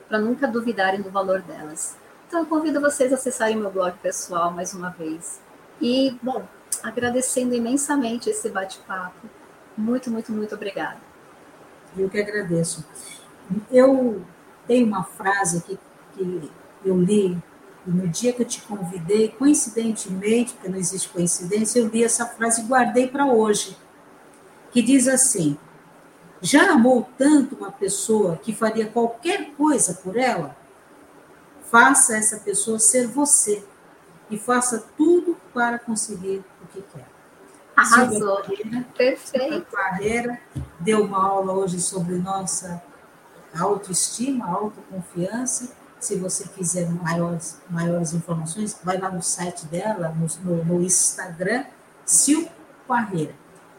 para 0.08 0.18
nunca 0.18 0.46
duvidarem 0.46 1.02
do 1.02 1.10
valor 1.10 1.40
delas. 1.42 1.96
Então, 2.26 2.40
eu 2.40 2.46
convido 2.46 2.80
vocês 2.80 3.12
a 3.12 3.16
acessarem 3.16 3.56
meu 3.56 3.70
blog 3.70 3.96
pessoal 3.98 4.50
mais 4.52 4.72
uma 4.72 4.90
vez. 4.90 5.40
E, 5.80 6.16
bom, 6.22 6.46
agradecendo 6.82 7.54
imensamente 7.54 8.30
esse 8.30 8.48
bate-papo. 8.48 9.28
Muito, 9.76 10.10
muito, 10.10 10.30
muito 10.30 10.54
obrigada. 10.54 10.98
Eu 11.96 12.08
que 12.08 12.20
agradeço. 12.20 12.86
Eu 13.70 14.24
tenho 14.66 14.86
uma 14.86 15.02
frase 15.02 15.58
aqui 15.58 15.78
que 16.14 16.50
eu 16.84 17.00
li 17.00 17.42
e 17.86 17.90
no 17.90 18.08
dia 18.08 18.32
que 18.32 18.42
eu 18.42 18.46
te 18.46 18.60
convidei, 18.62 19.28
coincidentemente, 19.28 20.52
porque 20.52 20.68
não 20.68 20.78
existe 20.78 21.08
coincidência, 21.08 21.78
eu 21.78 21.88
li 21.88 22.04
essa 22.04 22.26
frase 22.26 22.60
e 22.60 22.64
guardei 22.64 23.06
para 23.06 23.26
hoje, 23.26 23.76
que 24.70 24.82
diz 24.82 25.08
assim: 25.08 25.56
Já 26.42 26.72
amou 26.72 27.08
tanto 27.16 27.56
uma 27.56 27.72
pessoa 27.72 28.36
que 28.36 28.54
faria 28.54 28.86
qualquer 28.86 29.52
coisa 29.52 29.94
por 29.94 30.16
ela? 30.16 30.56
Faça 31.70 32.16
essa 32.16 32.38
pessoa 32.38 32.78
ser 32.78 33.06
você 33.06 33.64
e 34.28 34.38
faça 34.38 34.84
tudo 34.96 35.36
para 35.54 35.78
conseguir 35.78 36.44
o 36.62 36.66
que 36.68 36.82
quer. 36.82 37.06
Arrasou. 37.76 38.42
Perfeito. 38.96 39.66
Carreira 39.72 40.38
deu 40.78 41.04
uma 41.04 41.24
aula 41.24 41.52
hoje 41.52 41.80
sobre 41.80 42.16
nossa 42.16 42.82
autoestima, 43.58 44.46
autoconfiança. 44.46 45.72
Se 46.00 46.16
você 46.16 46.48
quiser 46.48 46.90
maiores, 46.90 47.60
maiores 47.68 48.14
informações, 48.14 48.76
vai 48.82 48.98
lá 48.98 49.10
no 49.10 49.22
site 49.22 49.66
dela, 49.66 50.08
no, 50.08 50.26
no, 50.42 50.64
no 50.64 50.82
Instagram, 50.82 51.64
Sil 52.08 52.48
Parreira. 52.88 53.34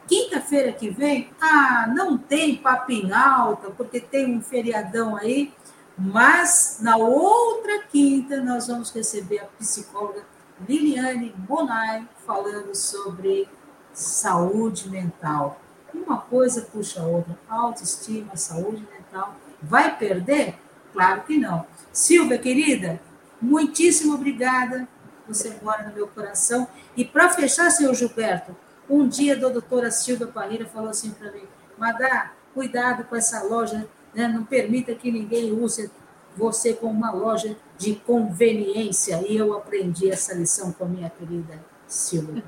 Quinta-feira 0.08 0.72
que 0.72 0.90
vem, 0.90 1.32
ah, 1.42 1.88
não 1.94 2.18
tem 2.18 2.58
papinho 2.58 3.14
alta, 3.16 3.72
porque 3.72 4.00
tem 4.00 4.38
um 4.38 4.42
feriadão 4.42 5.16
aí, 5.16 5.54
mas 5.98 6.80
na 6.82 6.98
outra 6.98 7.84
quinta 7.84 8.42
nós 8.42 8.68
vamos 8.68 8.92
receber 8.92 9.40
a 9.40 9.46
psicóloga 9.58 10.24
Liliane 10.68 11.34
Bonai 11.36 12.08
falando 12.26 12.76
sobre 12.76 13.48
saúde 13.94 14.90
mental. 14.90 15.60
Uma 15.94 16.18
coisa 16.18 16.62
puxa 16.62 17.02
a 17.02 17.06
outra, 17.06 17.38
autoestima, 17.50 18.36
saúde 18.36 18.88
mental. 18.92 19.36
Vai 19.62 19.98
perder? 19.98 20.56
Claro 20.93 21.21
que 21.21 21.38
não. 21.38 21.65
Silvia, 21.91 22.38
querida, 22.38 22.99
muitíssimo 23.41 24.15
obrigada. 24.15 24.88
Você 25.27 25.56
mora 25.62 25.88
no 25.88 25.93
meu 25.93 26.08
coração. 26.08 26.67
E 26.95 27.06
para 27.06 27.30
fechar, 27.30 27.69
senhor 27.69 27.93
Gilberto, 27.93 28.56
um 28.89 29.08
dia 29.08 29.36
a 29.36 29.49
doutora 29.49 29.91
Silvia 29.91 30.27
Parreira 30.27 30.65
falou 30.65 30.89
assim 30.89 31.12
para 31.12 31.32
mim: 31.32 31.43
Madá, 31.77 32.32
cuidado 32.54 33.04
com 33.06 33.15
essa 33.15 33.43
loja, 33.43 33.88
né? 34.13 34.27
não 34.27 34.43
permita 34.43 34.93
que 34.93 35.12
ninguém 35.12 35.51
use 35.51 35.89
você 36.36 36.73
como 36.73 36.93
uma 36.93 37.12
loja 37.12 37.56
de 37.77 37.95
conveniência. 37.95 39.23
E 39.27 39.38
eu 39.38 39.54
aprendi 39.54 40.10
essa 40.10 40.34
lição 40.34 40.71
com 40.71 40.86
a 40.86 40.88
minha 40.88 41.10
querida 41.10 41.60
Silvia. 41.88 42.43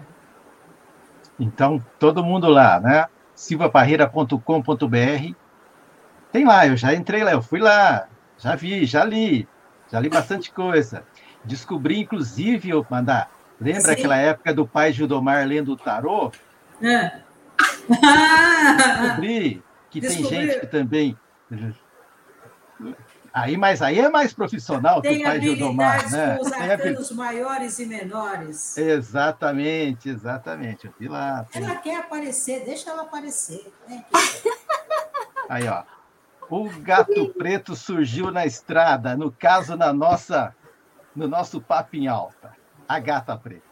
Então, 1.40 1.84
todo 2.00 2.24
mundo 2.24 2.48
lá, 2.48 2.80
né? 2.80 3.06
silvaparreira.com.br. 3.36 5.36
Tem 6.32 6.46
lá, 6.46 6.68
eu 6.68 6.78
já 6.78 6.94
entrei 6.94 7.24
lá, 7.24 7.32
eu 7.32 7.42
fui 7.42 7.60
lá, 7.60 8.08
já 8.44 8.56
vi, 8.56 8.86
já 8.86 9.06
li, 9.06 9.48
já 9.90 10.02
li 10.02 10.10
bastante 10.10 10.52
coisa. 10.52 11.06
Descobri, 11.46 12.02
inclusive, 12.02 12.70
eu 12.70 12.86
mandar. 12.90 13.32
Lembra 13.60 13.82
Sim. 13.82 13.92
aquela 13.92 14.18
época 14.18 14.54
do 14.54 14.68
pai 14.68 14.92
Gildomar 14.92 15.48
lendo 15.48 15.72
o 15.72 15.78
tarô? 15.78 16.30
É. 16.82 17.22
Descobri 19.02 19.64
que 19.90 20.02
Descobri. 20.02 20.30
tem 20.30 20.42
gente 20.42 20.60
que 20.60 20.68
também 20.68 21.18
Aí, 23.34 23.56
mas 23.56 23.82
aí 23.82 24.00
é 24.00 24.10
mais 24.10 24.34
profissional 24.34 25.02
Tem 25.02 25.18
que 25.18 25.22
o 25.22 25.26
pai 25.26 25.40
Gildomar, 25.40 26.12
né? 26.12 26.36
com 26.36 26.46
os 26.46 26.52
arcanos 26.52 27.12
maiores 27.12 27.80
e 27.80 27.86
menores. 27.86 28.78
Exatamente, 28.78 30.10
exatamente. 30.10 30.88
Eu 30.88 30.94
vi 31.00 31.08
lá. 31.08 31.46
Ela 31.54 31.76
quer 31.78 32.00
aparecer, 32.00 32.66
deixa 32.66 32.90
ela 32.90 33.04
aparecer. 33.04 33.74
Né? 33.88 34.04
Aí, 35.48 35.68
ó. 35.68 35.84
O 36.56 36.70
gato 36.82 37.30
preto 37.30 37.76
surgiu 37.76 38.30
na 38.30 38.46
estrada, 38.46 39.18
no 39.18 39.32
caso, 39.32 39.76
na 39.76 39.92
nossa, 39.92 40.56
no 41.16 41.28
nosso 41.28 41.60
papo 41.60 41.96
em 41.96 42.08
alta. 42.08 42.56
A 42.88 43.00
gata 43.00 43.36
preta. 43.36 43.66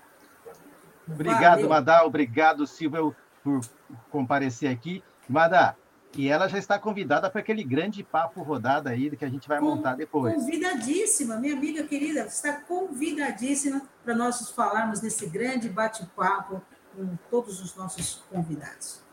Obrigado, 1.08 1.58
Valeu. 1.58 1.70
Madá. 1.70 2.04
Obrigado, 2.04 2.66
Silvio, 2.66 3.16
por 3.44 3.62
comparecer 4.10 4.72
aqui. 4.72 5.04
Madá, 5.30 5.76
e 6.18 6.28
ela 6.28 6.48
já 6.48 6.58
está 6.58 6.80
convidada 6.80 7.30
para 7.30 7.40
aquele 7.40 7.64
grande 7.64 8.04
papo 8.04 8.42
rodada 8.42 8.90
aí 8.90 9.16
que 9.16 9.26
a 9.26 9.30
gente 9.30 9.48
vai 9.48 9.60
montar 9.60 9.96
depois. 9.96 10.34
Convidadíssima, 10.34 11.36
minha 11.36 11.54
amiga 11.54 11.84
querida, 11.84 12.22
está 12.22 12.62
convidadíssima 12.62 13.84
para 14.04 14.16
nós 14.16 14.50
falarmos 14.50 15.00
desse 15.00 15.28
grande 15.28 15.70
bate-papo 15.70 16.60
com 16.96 17.16
todos 17.30 17.62
os 17.62 17.76
nossos 17.76 18.24
convidados. 18.28 19.04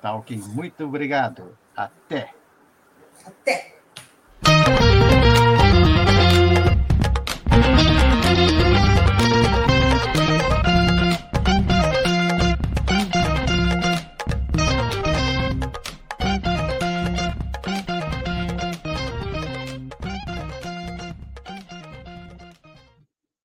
Tá 0.00 0.12
ok, 0.16 0.36
muito 0.48 0.84
obrigado. 0.84 1.56
Até. 1.76 2.34
Até. 3.26 4.93